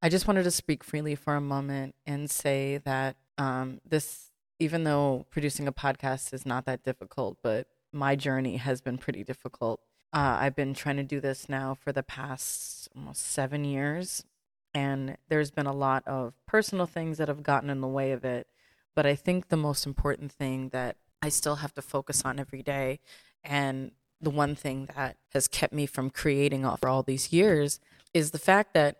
[0.00, 4.84] I just wanted to speak freely for a moment and say that um, this, even
[4.84, 9.80] though producing a podcast is not that difficult, but my journey has been pretty difficult.
[10.12, 14.24] Uh, I've been trying to do this now for the past almost seven years,
[14.72, 18.24] and there's been a lot of personal things that have gotten in the way of
[18.24, 18.46] it.
[18.94, 22.62] But I think the most important thing that I still have to focus on every
[22.62, 23.00] day,
[23.42, 23.90] and
[24.20, 27.80] the one thing that has kept me from creating for all these years,
[28.14, 28.96] is the fact that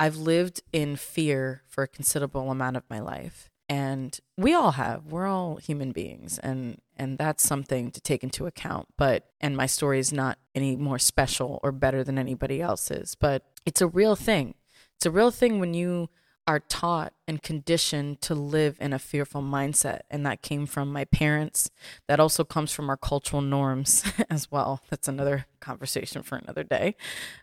[0.00, 3.50] I've lived in fear for a considerable amount of my life.
[3.68, 5.06] And we all have.
[5.12, 8.88] We're all human beings and and that's something to take into account.
[8.96, 13.44] But and my story is not any more special or better than anybody else's, but
[13.66, 14.54] it's a real thing.
[14.96, 16.08] It's a real thing when you
[16.46, 20.00] are taught and conditioned to live in a fearful mindset.
[20.10, 21.70] And that came from my parents.
[22.08, 24.80] That also comes from our cultural norms as well.
[24.90, 26.96] That's another conversation for another day.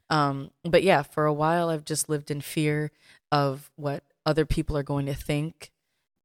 [0.09, 2.91] Um, but yeah, for a while, I've just lived in fear
[3.31, 5.71] of what other people are going to think.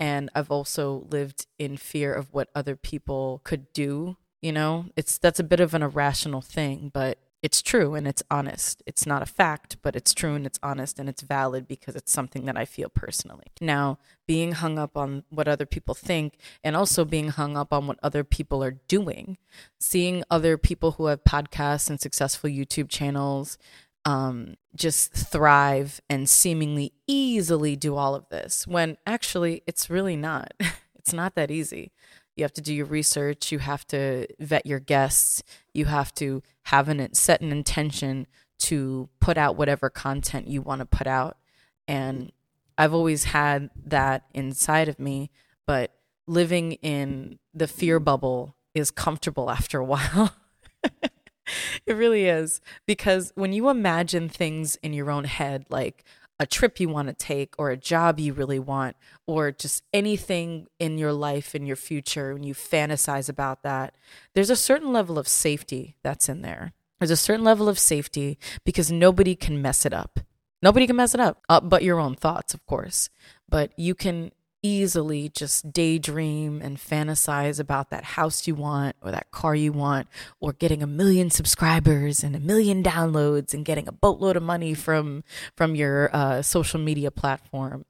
[0.00, 4.16] And I've also lived in fear of what other people could do.
[4.40, 8.22] You know, it's that's a bit of an irrational thing, but it's true and it's
[8.30, 8.82] honest.
[8.86, 12.12] It's not a fact, but it's true and it's honest and it's valid because it's
[12.12, 13.46] something that I feel personally.
[13.60, 13.98] Now,
[14.28, 17.98] being hung up on what other people think and also being hung up on what
[18.02, 19.38] other people are doing,
[19.80, 23.58] seeing other people who have podcasts and successful YouTube channels
[24.04, 30.54] um, just thrive and seemingly easily do all of this when actually it's really not.
[30.96, 31.92] it's not that easy.
[32.36, 33.52] You have to do your research.
[33.52, 35.42] You have to vet your guests.
[35.74, 38.26] You have to have an set an intention
[38.60, 41.36] to put out whatever content you want to put out.
[41.88, 42.32] And
[42.78, 45.30] I've always had that inside of me,
[45.66, 45.92] but
[46.26, 50.34] living in the fear bubble is comfortable after a while.
[51.86, 56.04] it really is because when you imagine things in your own head like
[56.42, 58.96] a trip you want to take or a job you really want
[59.28, 63.94] or just anything in your life in your future when you fantasize about that
[64.34, 66.72] there's a certain level of safety that's in there.
[66.98, 70.18] There's a certain level of safety because nobody can mess it up.
[70.60, 73.08] Nobody can mess it up uh, but your own thoughts of course.
[73.48, 79.30] But you can easily just daydream and fantasize about that house you want or that
[79.30, 80.06] car you want
[80.40, 84.72] or getting a million subscribers and a million downloads and getting a boatload of money
[84.72, 85.24] from
[85.56, 87.84] from your uh, social media platform.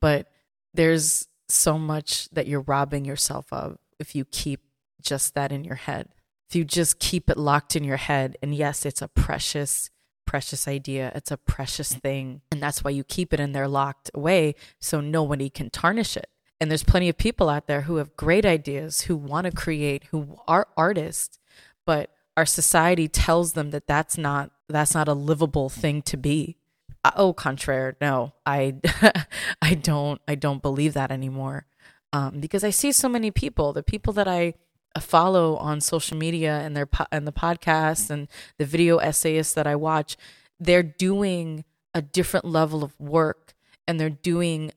[0.00, 0.28] But
[0.72, 4.60] there's so much that you're robbing yourself of if you keep
[5.00, 6.08] just that in your head.
[6.48, 9.90] If you just keep it locked in your head and yes it's a precious
[10.26, 11.12] precious idea.
[11.14, 12.42] It's a precious thing.
[12.50, 16.28] And that's why you keep it in there locked away so nobody can tarnish it.
[16.60, 20.04] And there's plenty of people out there who have great ideas, who want to create,
[20.10, 21.38] who are artists,
[21.84, 26.56] but our society tells them that that's not that's not a livable thing to be.
[27.04, 28.76] Uh, oh, contraire, no, I
[29.62, 31.66] I don't I don't believe that anymore.
[32.12, 34.54] Um, because I see so many people, the people that I
[35.00, 39.66] follow on social media and their po- and the podcasts and the video essayists that
[39.66, 40.16] I watch,
[40.58, 41.64] they're doing
[41.94, 43.54] a different level of work
[43.86, 44.72] and they're doing,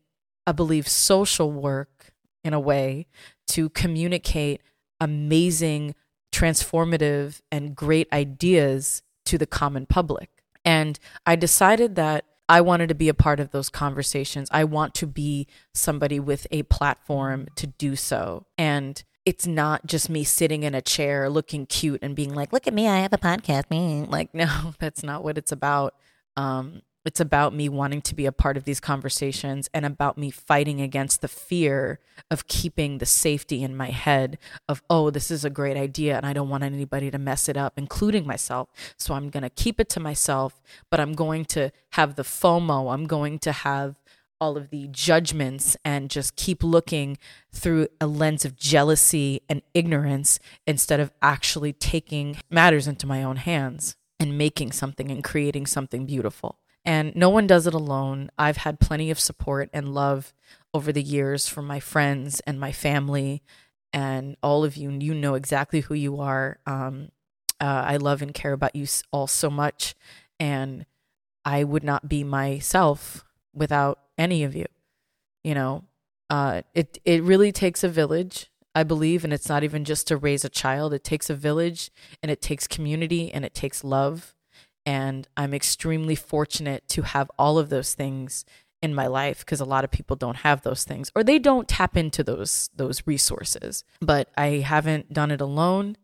[0.45, 3.07] I believe, social work in a way
[3.47, 4.61] to communicate
[5.01, 5.95] amazing,
[6.31, 10.29] transformative, and great ideas to the common public.
[10.65, 14.49] And I decided that I wanted to be a part of those conversations.
[14.51, 18.47] I want to be somebody with a platform to do so.
[18.57, 22.65] And it's not just me sitting in a chair looking cute and being like, look
[22.65, 23.69] at me, I have a podcast.
[23.69, 24.03] Me.
[24.09, 25.93] Like, no, that's not what it's about.
[26.35, 30.29] Um, it's about me wanting to be a part of these conversations and about me
[30.31, 31.99] fighting against the fear
[32.29, 34.37] of keeping the safety in my head
[34.67, 37.55] of, oh, this is a great idea and I don't want anybody to mess it
[37.55, 38.69] up, including myself.
[38.97, 42.93] So I'm going to keep it to myself, but I'm going to have the FOMO.
[42.93, 43.95] I'm going to have
[44.41, 47.17] all of the judgments and just keep looking
[47.51, 53.35] through a lens of jealousy and ignorance instead of actually taking matters into my own
[53.37, 56.57] hands and making something and creating something beautiful.
[56.85, 58.31] And no one does it alone.
[58.37, 60.33] I've had plenty of support and love
[60.73, 63.43] over the years from my friends and my family
[63.91, 64.89] and all of you.
[64.91, 66.59] You know exactly who you are.
[66.65, 67.09] Um,
[67.59, 69.95] uh, I love and care about you all so much.
[70.39, 70.85] And
[71.43, 74.65] I would not be myself without any of you.
[75.43, 75.83] You know,
[76.29, 80.17] uh, it it really takes a village, I believe, and it's not even just to
[80.17, 80.93] raise a child.
[80.93, 81.91] It takes a village,
[82.21, 84.35] and it takes community, and it takes love.
[84.89, 88.43] And I'm extremely fortunate to have all of those things
[88.81, 91.67] in my life because a lot of people don't have those things or they don't
[91.67, 93.83] tap into those those resources.
[94.01, 95.95] But I haven't done it alone,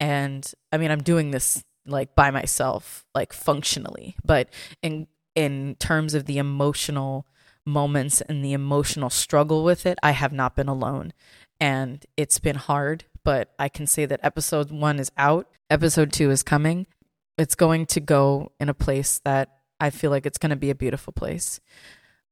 [0.00, 4.48] and I mean, I'm doing this like by myself, like functionally, but
[4.82, 7.28] in in terms of the emotional
[7.64, 11.12] moments and the emotional struggle with it, I have not been alone.
[11.60, 16.32] And it's been hard, but I can say that episode one is out, episode two
[16.32, 16.88] is coming.
[17.36, 19.50] It's going to go in a place that
[19.80, 21.60] I feel like it's going to be a beautiful place.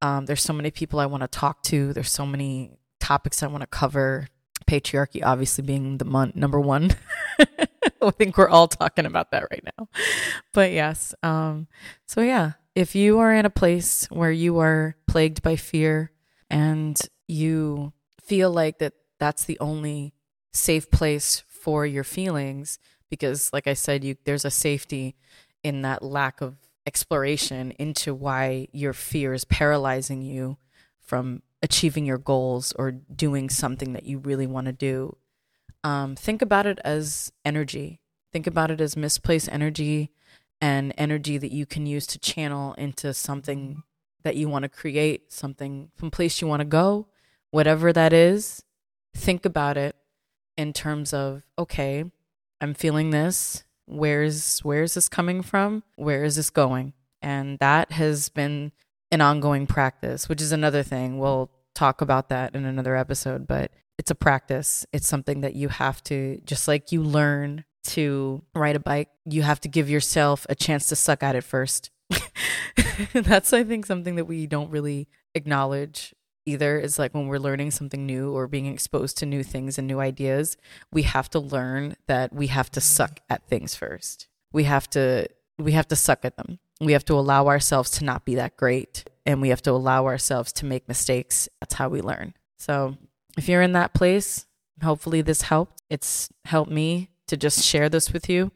[0.01, 3.49] Um, there's so many people I want to talk to, there's so many topics I
[3.49, 4.29] want to cover.
[4.67, 6.95] Patriarchy, obviously, being the mon- number one.
[7.39, 9.89] I think we're all talking about that right now.
[10.53, 11.15] But yes.
[11.23, 11.67] Um,
[12.07, 16.13] so, yeah, if you are in a place where you are plagued by fear
[16.49, 20.15] and you feel like that that's the only
[20.53, 22.79] safe place for your feelings
[23.13, 25.15] because like i said you there's a safety
[25.63, 26.57] in that lack of
[26.87, 30.57] exploration into why your fear is paralyzing you
[30.99, 35.15] from achieving your goals or doing something that you really want to do
[35.85, 38.01] um, think about it as energy
[38.33, 40.11] think about it as misplaced energy
[40.63, 43.83] and energy that you can use to channel into something
[44.23, 47.09] that you want to create, something, some place you want to go,
[47.51, 48.63] whatever that is.
[49.15, 49.97] Think about it
[50.57, 52.05] in terms of, okay,
[52.63, 53.65] I'm feeling this.
[53.87, 55.83] Where's where's this coming from?
[55.97, 56.93] Where is this going?
[57.21, 58.71] And that has been
[59.11, 61.19] an ongoing practice, which is another thing.
[61.19, 64.87] We'll talk about that in another episode, but it's a practice.
[64.93, 69.43] It's something that you have to just like you learn to ride a bike, you
[69.43, 71.91] have to give yourself a chance to suck at it first.
[73.13, 76.79] That's, I think, something that we don't really acknowledge either.
[76.79, 80.01] Is like when we're learning something new or being exposed to new things and new
[80.01, 80.57] ideas,
[80.93, 84.29] we have to learn that we have to suck at things first.
[84.53, 85.29] We have to
[85.59, 86.59] we have to suck at them.
[86.81, 90.07] We have to allow ourselves to not be that great and we have to allow
[90.07, 91.49] ourselves to make mistakes.
[91.61, 92.35] That's how we learn.
[92.59, 92.97] So,
[93.37, 94.47] if you're in that place,
[94.83, 95.83] hopefully this helped.
[95.89, 98.53] It's helped me to just share this with you.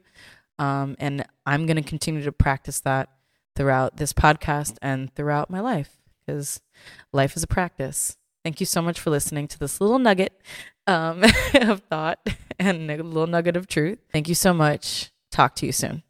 [0.58, 3.10] Um, and I'm going to continue to practice that
[3.54, 6.60] throughout this podcast and throughout my life because
[7.12, 8.16] life is a practice.
[8.44, 10.40] Thank you so much for listening to this little nugget
[10.86, 11.24] um,
[11.54, 12.20] of thought
[12.58, 13.98] and a little nugget of truth.
[14.12, 15.10] Thank you so much.
[15.30, 16.02] Talk to you soon.